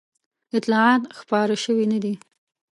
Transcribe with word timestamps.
اطلاعات 0.57 1.03
خپاره 1.19 1.55
شوي 1.63 1.85
نه 1.93 1.99
دي. 2.03 2.13